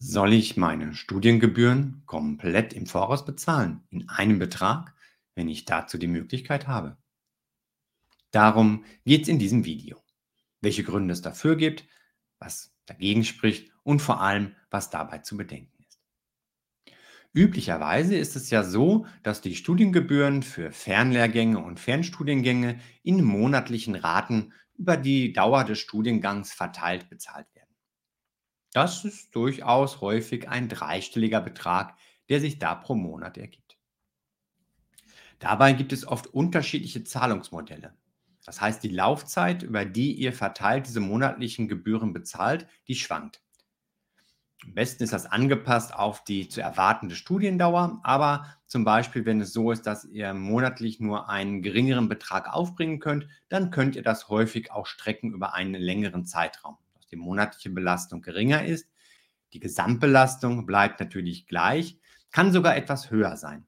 [0.00, 4.94] Soll ich meine Studiengebühren komplett im Voraus bezahlen, in einem Betrag,
[5.34, 6.96] wenn ich dazu die Möglichkeit habe?
[8.30, 10.00] Darum geht es in diesem Video.
[10.60, 11.84] Welche Gründe es dafür gibt,
[12.38, 16.00] was dagegen spricht und vor allem, was dabei zu bedenken ist.
[17.32, 24.52] Üblicherweise ist es ja so, dass die Studiengebühren für Fernlehrgänge und Fernstudiengänge in monatlichen Raten
[24.76, 27.57] über die Dauer des Studiengangs verteilt bezahlt werden.
[28.72, 31.96] Das ist durchaus häufig ein dreistelliger Betrag,
[32.28, 33.78] der sich da pro Monat ergibt.
[35.38, 37.94] Dabei gibt es oft unterschiedliche Zahlungsmodelle.
[38.44, 43.42] Das heißt, die Laufzeit, über die ihr verteilt diese monatlichen Gebühren bezahlt, die schwankt.
[44.64, 49.52] Am besten ist das angepasst auf die zu erwartende Studiendauer, aber zum Beispiel, wenn es
[49.52, 54.28] so ist, dass ihr monatlich nur einen geringeren Betrag aufbringen könnt, dann könnt ihr das
[54.28, 56.76] häufig auch strecken über einen längeren Zeitraum
[57.10, 58.88] die monatliche Belastung geringer ist.
[59.52, 61.98] Die Gesamtbelastung bleibt natürlich gleich,
[62.30, 63.66] kann sogar etwas höher sein.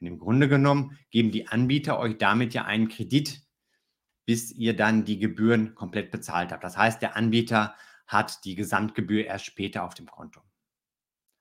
[0.00, 3.42] Denn im Grunde genommen geben die Anbieter euch damit ja einen Kredit,
[4.26, 6.64] bis ihr dann die Gebühren komplett bezahlt habt.
[6.64, 7.74] Das heißt, der Anbieter
[8.06, 10.42] hat die Gesamtgebühr erst später auf dem Konto.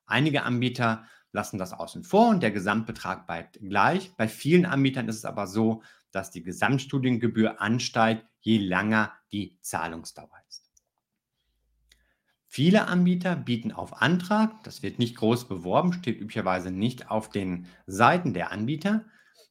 [0.05, 4.13] Einige Anbieter lassen das außen vor und der Gesamtbetrag bleibt gleich.
[4.15, 5.81] Bei vielen Anbietern ist es aber so,
[6.11, 10.62] dass die Gesamtstudiengebühr ansteigt, je länger die Zahlungsdauer ist.
[12.55, 17.65] Viele Anbieter bieten auf Antrag, das wird nicht groß beworben, steht üblicherweise nicht auf den
[17.87, 19.05] Seiten der Anbieter,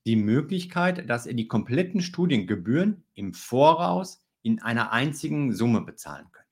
[0.06, 6.47] die Möglichkeit, dass ihr die kompletten Studiengebühren im Voraus in einer einzigen Summe bezahlen könnt.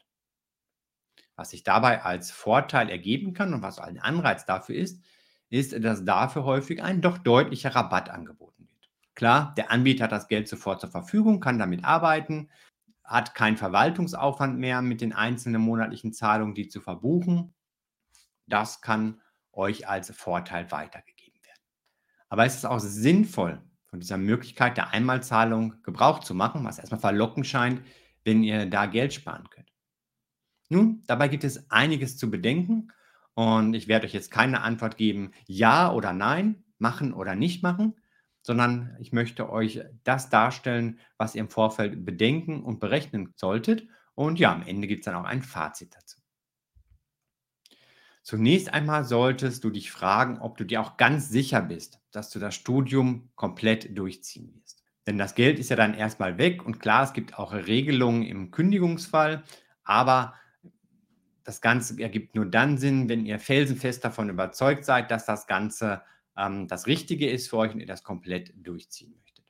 [1.36, 5.04] Was sich dabei als Vorteil ergeben kann und was ein Anreiz dafür ist,
[5.50, 8.90] ist, dass dafür häufig ein doch deutlicher Rabatt angeboten wird.
[9.14, 12.48] Klar, der Anbieter hat das Geld sofort zur Verfügung, kann damit arbeiten,
[13.10, 17.52] hat keinen Verwaltungsaufwand mehr mit den einzelnen monatlichen Zahlungen, die zu verbuchen.
[18.46, 19.20] Das kann
[19.52, 21.60] euch als Vorteil weitergegeben werden.
[22.28, 27.00] Aber es ist auch sinnvoll, von dieser Möglichkeit der Einmalzahlung Gebrauch zu machen, was erstmal
[27.00, 27.82] verlockend scheint,
[28.22, 29.72] wenn ihr da Geld sparen könnt.
[30.68, 32.92] Nun, dabei gibt es einiges zu bedenken
[33.34, 37.99] und ich werde euch jetzt keine Antwort geben, ja oder nein, machen oder nicht machen,
[38.42, 43.86] sondern ich möchte euch das darstellen, was ihr im Vorfeld bedenken und berechnen solltet.
[44.14, 46.18] Und ja, am Ende gibt es dann auch ein Fazit dazu.
[48.22, 52.38] Zunächst einmal solltest du dich fragen, ob du dir auch ganz sicher bist, dass du
[52.38, 54.82] das Studium komplett durchziehen wirst.
[55.06, 58.50] Denn das Geld ist ja dann erstmal weg und klar, es gibt auch Regelungen im
[58.50, 59.42] Kündigungsfall,
[59.84, 60.34] aber
[61.44, 66.02] das Ganze ergibt nur dann Sinn, wenn ihr felsenfest davon überzeugt seid, dass das Ganze
[66.40, 69.44] ähm, das Richtige ist für euch und ihr das komplett durchziehen möchtet.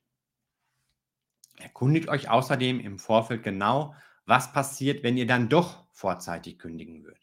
[1.59, 3.95] Erkundigt euch außerdem im Vorfeld genau,
[4.27, 7.21] was passiert, wenn ihr dann doch vorzeitig kündigen würdet.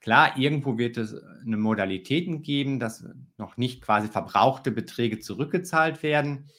[0.00, 3.06] Klar, irgendwo wird es eine Modalitäten geben, dass
[3.38, 6.50] noch nicht quasi verbrauchte Beträge zurückgezahlt werden.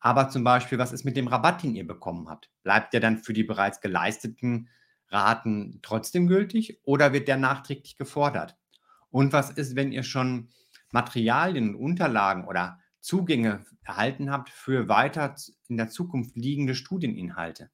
[0.00, 2.50] Aber zum Beispiel, was ist mit dem Rabatt, den ihr bekommen habt?
[2.62, 4.70] Bleibt der dann für die bereits geleisteten
[5.08, 8.56] Raten trotzdem gültig oder wird der nachträglich gefordert?
[9.10, 10.48] Und was ist, wenn ihr schon
[10.92, 15.34] Materialien und Unterlagen oder Zugänge erhalten habt für weiter
[15.68, 17.70] in der Zukunft liegende Studieninhalte?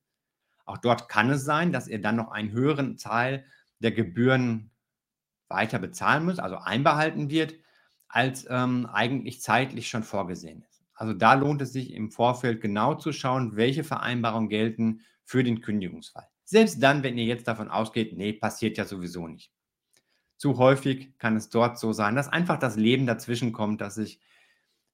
[0.64, 3.44] Auch dort kann es sein, dass ihr dann noch einen höheren Teil
[3.80, 4.70] der Gebühren
[5.48, 7.54] weiter bezahlen müsst, also einbehalten wird,
[8.08, 10.84] als ähm, eigentlich zeitlich schon vorgesehen ist.
[10.94, 15.60] Also da lohnt es sich im Vorfeld genau zu schauen, welche Vereinbarungen gelten für den
[15.60, 16.26] Kündigungsfall.
[16.44, 19.52] Selbst dann, wenn ihr jetzt davon ausgeht, nee, passiert ja sowieso nicht.
[20.38, 24.20] Zu häufig kann es dort so sein, dass einfach das Leben dazwischen kommt, dass sich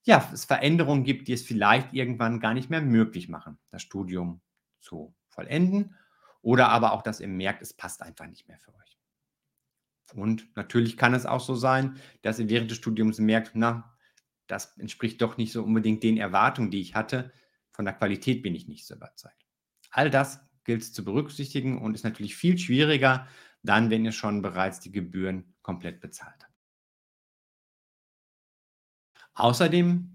[0.04, 4.42] ja, es Veränderungen gibt, die es vielleicht irgendwann gar nicht mehr möglich machen, das Studium
[4.80, 5.96] zu vollenden.
[6.42, 8.98] Oder aber auch, dass ihr merkt, es passt einfach nicht mehr für euch.
[10.14, 13.96] Und natürlich kann es auch so sein, dass ihr während des Studiums merkt, na,
[14.46, 17.32] das entspricht doch nicht so unbedingt den Erwartungen, die ich hatte.
[17.72, 19.46] Von der Qualität bin ich nicht so überzeugt.
[19.90, 23.26] All das gilt es zu berücksichtigen und ist natürlich viel schwieriger,
[23.64, 26.54] dann, wenn ihr schon bereits die Gebühren komplett bezahlt habt.
[29.34, 30.14] Außerdem,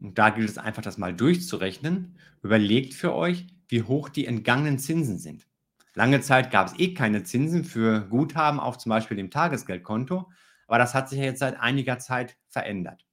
[0.00, 4.78] und da gilt es einfach, das mal durchzurechnen, überlegt für euch, wie hoch die entgangenen
[4.78, 5.48] Zinsen sind.
[5.94, 10.30] Lange Zeit gab es eh keine Zinsen für Guthaben auf zum Beispiel dem Tagesgeldkonto,
[10.68, 13.06] aber das hat sich ja jetzt seit einiger Zeit verändert.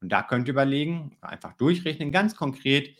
[0.00, 2.96] Und da könnt ihr überlegen, einfach durchrechnen, ganz konkret,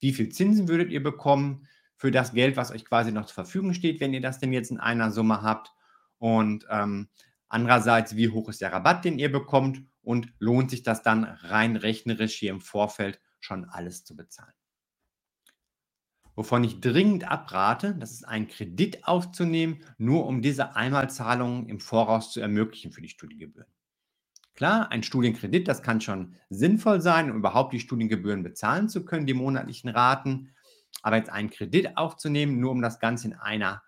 [0.00, 1.68] wie viel Zinsen würdet ihr bekommen,
[2.02, 4.72] für das Geld, was euch quasi noch zur Verfügung steht, wenn ihr das denn jetzt
[4.72, 5.72] in einer Summe habt.
[6.18, 7.08] Und ähm,
[7.48, 11.76] andererseits, wie hoch ist der Rabatt, den ihr bekommt und lohnt sich das dann rein
[11.76, 14.52] rechnerisch hier im Vorfeld schon alles zu bezahlen.
[16.34, 22.32] Wovon ich dringend abrate, das ist einen Kredit aufzunehmen, nur um diese Einmalzahlungen im Voraus
[22.32, 23.70] zu ermöglichen für die Studiengebühren.
[24.56, 29.26] Klar, ein Studienkredit, das kann schon sinnvoll sein, um überhaupt die Studiengebühren bezahlen zu können,
[29.26, 30.52] die monatlichen Raten.
[31.02, 33.82] Aber jetzt einen Kredit aufzunehmen, nur um das Ganze in einer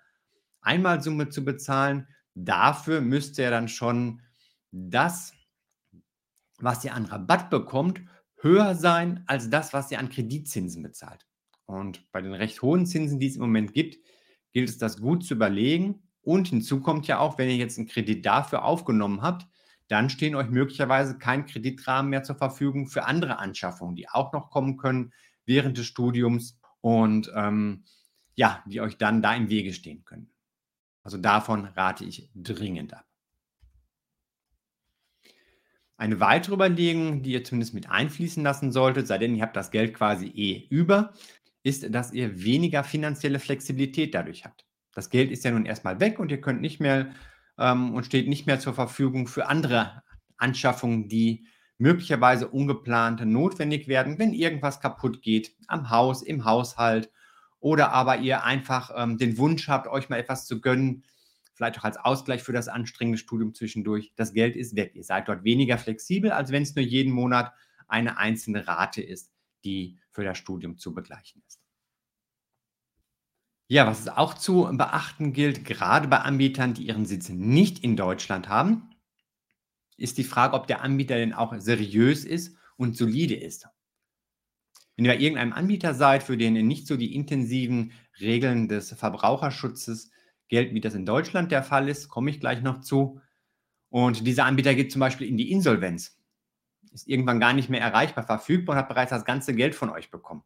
[0.62, 4.22] Einmalsumme zu bezahlen, dafür müsst ihr dann schon
[4.72, 5.32] das,
[6.58, 8.00] was ihr an Rabatt bekommt,
[8.40, 11.26] höher sein als das, was ihr an Kreditzinsen bezahlt.
[11.66, 13.98] Und bei den recht hohen Zinsen, die es im Moment gibt,
[14.52, 16.02] gilt es, das gut zu überlegen.
[16.22, 19.46] Und hinzu kommt ja auch, wenn ihr jetzt einen Kredit dafür aufgenommen habt,
[19.88, 24.50] dann stehen euch möglicherweise kein Kreditrahmen mehr zur Verfügung für andere Anschaffungen, die auch noch
[24.50, 25.12] kommen können
[25.44, 27.82] während des Studiums und ähm,
[28.34, 30.30] ja, die euch dann da im Wege stehen können.
[31.02, 33.06] Also davon rate ich dringend ab.
[35.96, 39.70] Eine weitere Überlegung, die ihr zumindest mit einfließen lassen solltet, sei denn ihr habt das
[39.70, 41.14] Geld quasi eh über,
[41.62, 44.66] ist, dass ihr weniger finanzielle Flexibilität dadurch habt.
[44.92, 47.14] Das Geld ist ja nun erstmal weg und ihr könnt nicht mehr
[47.56, 50.02] ähm, und steht nicht mehr zur Verfügung für andere
[50.36, 51.46] Anschaffungen, die
[51.78, 57.10] möglicherweise ungeplant notwendig werden, wenn irgendwas kaputt geht am Haus, im Haushalt
[57.60, 61.04] oder aber ihr einfach ähm, den Wunsch habt, euch mal etwas zu gönnen,
[61.54, 64.12] vielleicht auch als Ausgleich für das anstrengende Studium zwischendurch.
[64.16, 64.92] Das Geld ist weg.
[64.94, 67.52] Ihr seid dort weniger flexibel, als wenn es nur jeden Monat
[67.88, 69.32] eine einzelne Rate ist,
[69.64, 71.60] die für das Studium zu begleichen ist.
[73.66, 77.96] Ja, was es auch zu beachten gilt, gerade bei Anbietern, die ihren Sitz nicht in
[77.96, 78.93] Deutschland haben,
[79.96, 83.68] ist die Frage, ob der Anbieter denn auch seriös ist und solide ist.
[84.96, 90.10] Wenn ihr bei irgendeinem Anbieter seid, für den nicht so die intensiven Regeln des Verbraucherschutzes
[90.48, 93.20] gelten, wie das in Deutschland der Fall ist, komme ich gleich noch zu.
[93.88, 96.18] Und dieser Anbieter geht zum Beispiel in die Insolvenz,
[96.92, 100.10] ist irgendwann gar nicht mehr erreichbar, verfügbar und hat bereits das ganze Geld von euch
[100.10, 100.42] bekommen.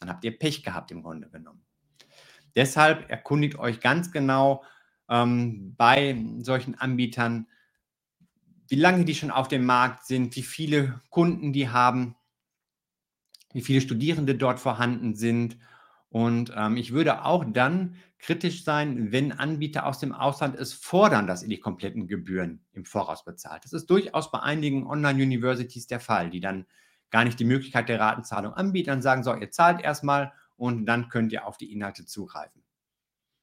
[0.00, 1.62] Dann habt ihr Pech gehabt im Grunde genommen.
[2.54, 4.64] Deshalb erkundigt euch ganz genau
[5.08, 7.46] ähm, bei solchen Anbietern,
[8.68, 12.16] wie lange die schon auf dem Markt sind, wie viele Kunden die haben,
[13.52, 15.58] wie viele Studierende dort vorhanden sind.
[16.08, 21.26] Und ähm, ich würde auch dann kritisch sein, wenn Anbieter aus dem Ausland es fordern,
[21.26, 23.64] dass ihr die kompletten Gebühren im Voraus bezahlt.
[23.64, 26.66] Das ist durchaus bei einigen Online-Universities der Fall, die dann
[27.10, 31.08] gar nicht die Möglichkeit der Ratenzahlung anbieten, dann sagen, so, ihr zahlt erstmal und dann
[31.08, 32.62] könnt ihr auf die Inhalte zugreifen.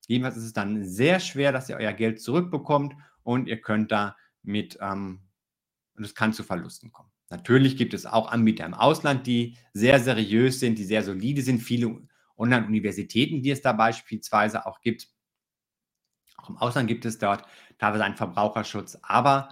[0.07, 4.17] Jedenfalls ist es dann sehr schwer, dass ihr euer Geld zurückbekommt und ihr könnt da
[4.43, 5.21] mit, ähm,
[5.95, 7.09] und es kann zu Verlusten kommen.
[7.29, 11.59] Natürlich gibt es auch Anbieter im Ausland, die sehr seriös sind, die sehr solide sind.
[11.59, 11.99] Viele
[12.37, 15.07] Online-Universitäten, die es da beispielsweise auch gibt.
[16.37, 17.45] Auch im Ausland gibt es dort
[17.79, 19.49] teilweise einen Verbraucherschutz, aber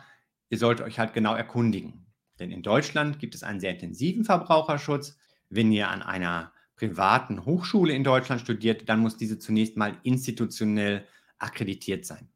[0.49, 2.05] ihr solltet euch halt genau erkundigen.
[2.39, 5.17] Denn in Deutschland gibt es einen sehr intensiven Verbraucherschutz.
[5.49, 11.07] Wenn ihr an einer privaten Hochschule in Deutschland studiert, dann muss diese zunächst mal institutionell
[11.37, 12.29] akkreditiert sein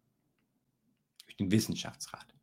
[1.26, 2.35] durch den Wissenschaftsrat.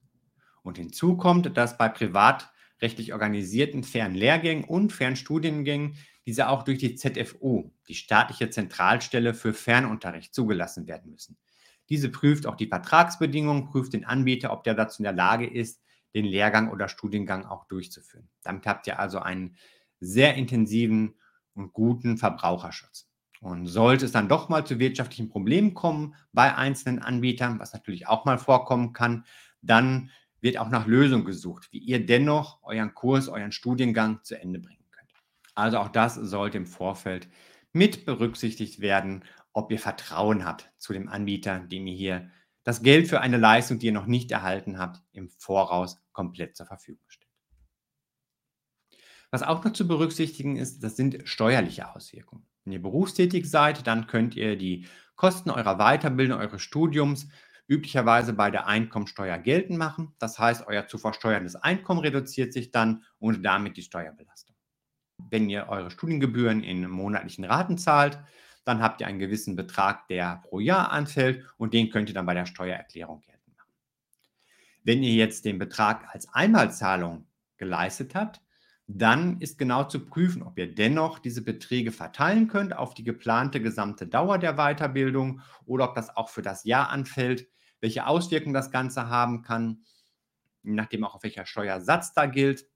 [0.63, 7.73] Und hinzu kommt, dass bei privatrechtlich organisierten Fernlehrgängen und Fernstudiengängen diese auch durch die ZFU,
[7.89, 11.37] die staatliche Zentralstelle für Fernunterricht, zugelassen werden müssen.
[11.89, 15.83] Diese prüft auch die Vertragsbedingungen, prüft den Anbieter, ob der dazu in der Lage ist,
[16.15, 18.29] den Lehrgang oder Studiengang auch durchzuführen.
[18.43, 19.57] Damit habt ihr also einen
[19.99, 21.15] sehr intensiven
[21.55, 23.09] und guten Verbraucherschutz.
[23.41, 28.07] Und sollte es dann doch mal zu wirtschaftlichen Problemen kommen bei einzelnen Anbietern, was natürlich
[28.07, 29.25] auch mal vorkommen kann,
[29.63, 30.11] dann
[30.43, 34.85] wird auch nach Lösungen gesucht, wie ihr dennoch euren Kurs, euren Studiengang zu Ende bringen
[34.91, 35.09] könnt.
[35.55, 37.29] Also auch das sollte im Vorfeld
[37.73, 42.31] mit berücksichtigt werden, ob ihr Vertrauen habt zu dem Anbieter, dem ihr hier
[42.65, 46.67] das Geld für eine Leistung, die ihr noch nicht erhalten habt, im Voraus komplett zur
[46.67, 47.31] Verfügung stellt.
[49.31, 52.47] Was auch noch zu berücksichtigen ist, das sind steuerliche Auswirkungen.
[52.65, 57.29] Wenn ihr berufstätig seid, dann könnt ihr die Kosten eurer Weiterbildung, eures Studiums
[57.73, 60.15] üblicherweise bei der Einkommensteuer geltend machen.
[60.19, 64.55] Das heißt, euer zu versteuerndes Einkommen reduziert sich dann und damit die Steuerbelastung.
[65.31, 68.19] Wenn ihr eure Studiengebühren in monatlichen Raten zahlt,
[68.65, 72.27] dann habt ihr einen gewissen Betrag, der pro Jahr anfällt und den könnt ihr dann
[72.27, 73.73] bei der Steuererklärung geltend machen.
[74.85, 77.27] Wenn ihr jetzt den Betrag als Einmalzahlung
[77.57, 78.43] geleistet habt,
[78.87, 83.63] dann ist genau zu prüfen, ob ihr dennoch diese Beträge verteilen könnt auf die geplante
[83.63, 87.49] gesamte Dauer der Weiterbildung oder ob das auch für das Jahr anfällt,
[87.83, 89.85] welche Auswirkungen das Ganze haben kann,
[90.63, 92.67] je nachdem auch auf welcher Steuersatz da gilt.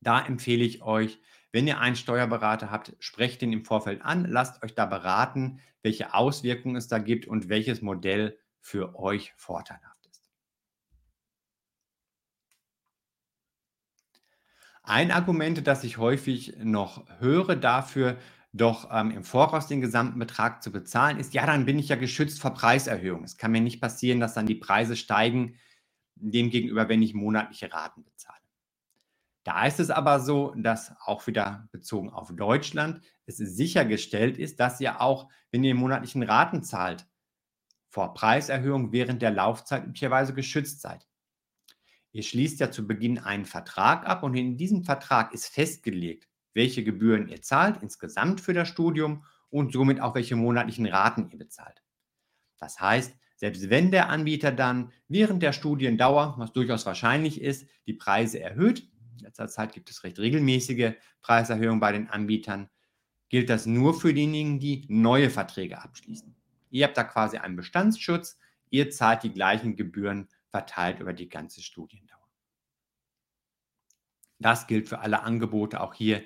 [0.00, 1.20] Da empfehle ich euch,
[1.52, 6.14] wenn ihr einen Steuerberater habt, sprecht den im Vorfeld an, lasst euch da beraten, welche
[6.14, 9.98] Auswirkungen es da gibt und welches Modell für euch vorteilhaft
[14.88, 18.16] Ein Argument, das ich häufig noch höre dafür,
[18.52, 21.96] doch ähm, im Voraus den gesamten Betrag zu bezahlen, ist, ja, dann bin ich ja
[21.96, 23.24] geschützt vor Preiserhöhungen.
[23.24, 25.56] Es kann mir nicht passieren, dass dann die Preise steigen,
[26.14, 28.38] demgegenüber, wenn ich monatliche Raten bezahle.
[29.44, 34.80] Da ist es aber so, dass auch wieder bezogen auf Deutschland es sichergestellt ist, dass
[34.80, 37.06] ihr auch, wenn ihr monatlichen Raten zahlt,
[37.88, 41.06] vor Preiserhöhungen während der Laufzeit üblicherweise geschützt seid.
[42.12, 46.84] Ihr schließt ja zu Beginn einen Vertrag ab und in diesem Vertrag ist festgelegt, welche
[46.84, 51.82] Gebühren ihr zahlt insgesamt für das Studium und somit auch welche monatlichen Raten ihr bezahlt.
[52.58, 57.94] Das heißt, selbst wenn der Anbieter dann während der Studiendauer, was durchaus wahrscheinlich ist, die
[57.94, 58.88] Preise erhöht,
[59.18, 62.68] in letzter Zeit gibt es recht regelmäßige Preiserhöhungen bei den Anbietern,
[63.28, 66.34] gilt das nur für diejenigen, die neue Verträge abschließen.
[66.70, 68.38] Ihr habt da quasi einen Bestandsschutz,
[68.70, 72.07] ihr zahlt die gleichen Gebühren verteilt über die ganze Studiendauer.
[74.38, 76.22] Das gilt für alle Angebote, auch hier,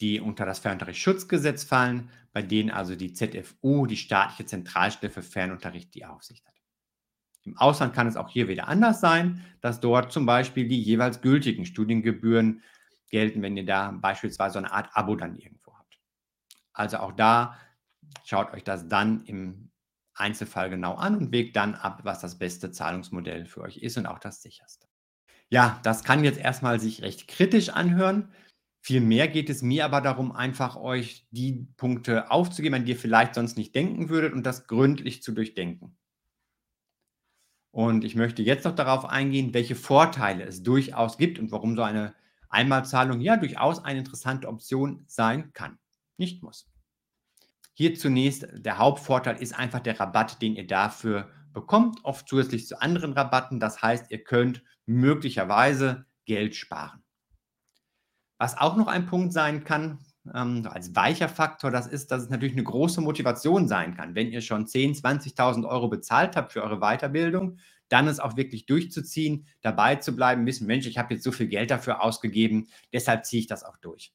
[0.00, 5.94] die unter das Fernunterrichtsschutzgesetz fallen, bei denen also die ZFU, die staatliche Zentralstelle für Fernunterricht,
[5.94, 6.54] die Aufsicht hat.
[7.42, 11.20] Im Ausland kann es auch hier wieder anders sein, dass dort zum Beispiel die jeweils
[11.20, 12.62] gültigen Studiengebühren
[13.10, 15.98] gelten, wenn ihr da beispielsweise eine Art Abo dann irgendwo habt.
[16.72, 17.58] Also auch da
[18.24, 19.70] schaut euch das dann im
[20.14, 24.06] Einzelfall genau an und wägt dann ab, was das beste Zahlungsmodell für euch ist und
[24.06, 24.89] auch das sicherste.
[25.50, 28.32] Ja, das kann jetzt erstmal sich recht kritisch anhören.
[28.82, 33.34] Vielmehr geht es mir aber darum, einfach euch die Punkte aufzugeben, an die ihr vielleicht
[33.34, 35.96] sonst nicht denken würdet und das gründlich zu durchdenken.
[37.72, 41.82] Und ich möchte jetzt noch darauf eingehen, welche Vorteile es durchaus gibt und warum so
[41.82, 42.14] eine
[42.48, 45.78] Einmalzahlung ja durchaus eine interessante Option sein kann.
[46.16, 46.68] Nicht muss.
[47.74, 52.80] Hier zunächst der Hauptvorteil ist einfach der Rabatt, den ihr dafür bekommt, oft zusätzlich zu
[52.80, 53.60] anderen Rabatten.
[53.60, 57.02] Das heißt, ihr könnt möglicherweise Geld sparen.
[58.38, 59.98] Was auch noch ein Punkt sein kann,
[60.34, 64.14] ähm, als weicher Faktor, das ist, dass es natürlich eine große Motivation sein kann.
[64.14, 65.00] Wenn ihr schon 10.000,
[65.36, 70.46] 20.000 Euro bezahlt habt für eure Weiterbildung, dann es auch wirklich durchzuziehen, dabei zu bleiben,
[70.46, 73.76] wissen, Mensch, ich habe jetzt so viel Geld dafür ausgegeben, deshalb ziehe ich das auch
[73.78, 74.12] durch.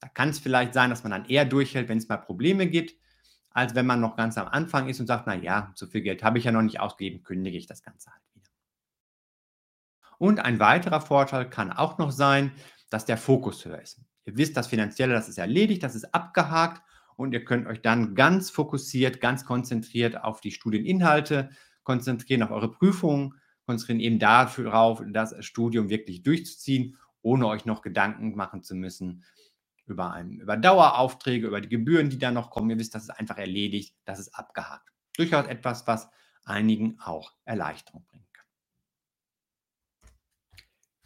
[0.00, 2.94] Da kann es vielleicht sein, dass man dann eher durchhält, wenn es mal Probleme gibt,
[3.50, 6.22] als wenn man noch ganz am Anfang ist und sagt, na ja, so viel Geld
[6.22, 8.22] habe ich ja noch nicht ausgegeben, kündige ich das Ganze halt.
[10.20, 12.52] Und ein weiterer Vorteil kann auch noch sein,
[12.90, 14.02] dass der Fokus höher ist.
[14.26, 16.82] Ihr wisst, das Finanzielle, das ist erledigt, das ist abgehakt
[17.16, 21.48] und ihr könnt euch dann ganz fokussiert, ganz konzentriert auf die Studieninhalte
[21.84, 23.32] konzentrieren, auf eure Prüfungen,
[23.64, 29.24] konzentrieren eben darauf, das Studium wirklich durchzuziehen, ohne euch noch Gedanken machen zu müssen
[29.86, 32.68] über, ein, über Daueraufträge, über die Gebühren, die da noch kommen.
[32.68, 34.86] Ihr wisst, das ist einfach erledigt, das ist abgehakt.
[35.16, 36.10] Durchaus etwas, was
[36.44, 38.29] einigen auch Erleichterung bringt.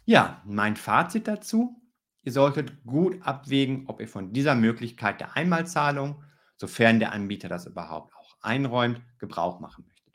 [0.05, 1.81] Ja, mein Fazit dazu.
[2.21, 6.23] Ihr solltet gut abwägen, ob ihr von dieser Möglichkeit der Einmalzahlung,
[6.57, 10.13] sofern der Anbieter das überhaupt auch einräumt, Gebrauch machen möchtet.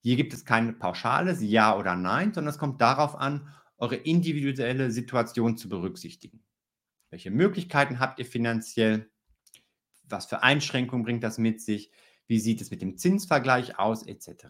[0.00, 4.90] Hier gibt es kein pauschales Ja oder Nein, sondern es kommt darauf an, eure individuelle
[4.90, 6.42] Situation zu berücksichtigen.
[7.10, 9.10] Welche Möglichkeiten habt ihr finanziell?
[10.04, 11.90] Was für Einschränkungen bringt das mit sich?
[12.26, 14.46] Wie sieht es mit dem Zinsvergleich aus, etc.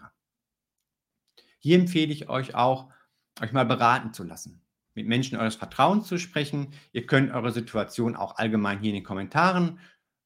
[1.59, 2.93] Hier empfehle ich euch auch,
[3.41, 4.63] euch mal beraten zu lassen,
[4.95, 6.69] mit Menschen eures Vertrauens zu sprechen.
[6.93, 9.79] Ihr könnt eure Situation auch allgemein hier in den Kommentaren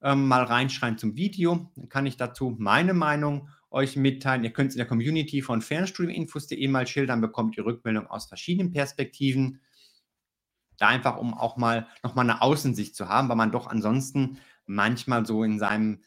[0.03, 1.71] ähm, mal reinschreiben zum Video.
[1.77, 4.45] Dann kann ich dazu meine Meinung euch mitteilen.
[4.45, 8.73] Ihr könnt es in der Community von fernstudiuminfos.de mal schildern, bekommt ihr Rückmeldung aus verschiedenen
[8.73, 9.61] Perspektiven.
[10.79, 15.27] Da einfach, um auch mal nochmal eine Außensicht zu haben, weil man doch ansonsten manchmal
[15.27, 16.03] so in seinem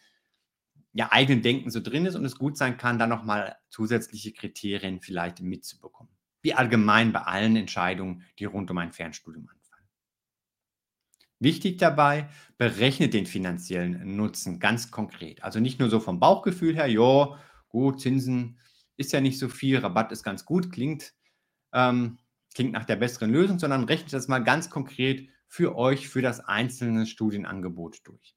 [0.93, 4.99] ja, eigenen Denken so drin ist und es gut sein kann, da nochmal zusätzliche Kriterien
[4.99, 9.87] vielleicht mitzubekommen wie allgemein bei allen Entscheidungen, die rund um ein Fernstudium anfallen.
[11.39, 15.43] Wichtig dabei, berechnet den finanziellen Nutzen ganz konkret.
[15.43, 18.59] Also nicht nur so vom Bauchgefühl her, ja, gut, Zinsen
[18.97, 21.13] ist ja nicht so viel, Rabatt ist ganz gut, klingt,
[21.73, 22.19] ähm,
[22.53, 26.41] klingt nach der besseren Lösung, sondern rechnet das mal ganz konkret für euch, für das
[26.41, 28.35] einzelne Studienangebot durch.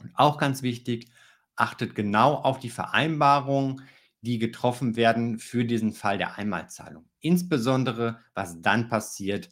[0.00, 1.10] Und auch ganz wichtig,
[1.56, 3.82] achtet genau auf die Vereinbarung,
[4.20, 7.08] die getroffen werden für diesen Fall der Einmalzahlung.
[7.20, 9.50] Insbesondere, was dann passiert,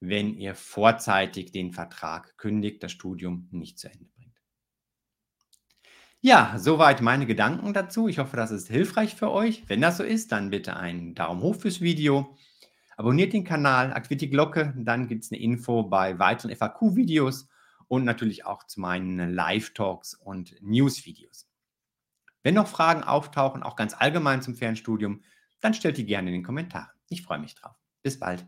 [0.00, 4.18] wenn ihr vorzeitig den Vertrag kündigt, das Studium nicht zu Ende bringt.
[6.20, 8.08] Ja, soweit meine Gedanken dazu.
[8.08, 9.68] Ich hoffe, das ist hilfreich für euch.
[9.68, 12.36] Wenn das so ist, dann bitte einen Daumen hoch fürs Video.
[12.96, 17.48] Abonniert den Kanal, aktiviert die Glocke, dann gibt es eine Info bei weiteren FAQ-Videos
[17.86, 21.47] und natürlich auch zu meinen Live-Talks und News-Videos.
[22.48, 25.20] Wenn noch Fragen auftauchen, auch ganz allgemein zum Fernstudium,
[25.60, 26.88] dann stellt die gerne in den Kommentaren.
[27.10, 27.76] Ich freue mich drauf.
[28.02, 28.46] Bis bald.